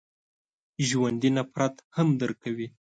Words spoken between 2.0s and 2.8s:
درک کوي